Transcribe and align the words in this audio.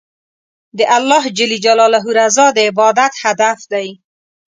د 0.77 0.79
الله 0.97 1.23
رضا 2.19 2.45
د 2.55 2.57
عبادت 2.67 3.13
هدف 3.23 3.59
دی. 3.71 3.87